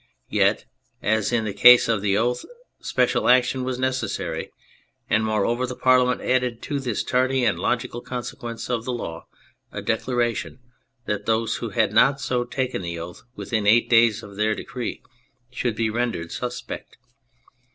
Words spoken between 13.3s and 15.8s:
within eight days of their decree should